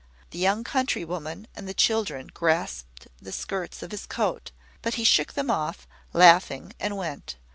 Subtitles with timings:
[0.31, 4.49] The young countrywoman and the children grasped the skirts of his coat;
[4.81, 7.35] but he shook them off, laughing, and went.